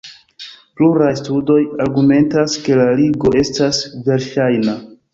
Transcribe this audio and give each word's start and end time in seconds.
Pluraj 0.79 1.11
studoj 1.19 1.59
argumentas 1.87 2.57
ke 2.65 2.81
la 2.83 2.91
ligo 3.05 3.37
estas 3.45 3.87
verŝajna. 4.13 4.81